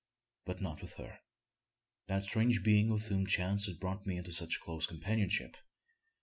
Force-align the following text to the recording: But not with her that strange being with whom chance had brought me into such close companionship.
But 0.45 0.63
not 0.63 0.81
with 0.81 0.93
her 0.93 1.19
that 2.07 2.23
strange 2.23 2.63
being 2.63 2.89
with 2.89 3.05
whom 3.09 3.27
chance 3.27 3.67
had 3.67 3.79
brought 3.79 4.03
me 4.07 4.17
into 4.17 4.31
such 4.31 4.59
close 4.59 4.87
companionship. 4.87 5.55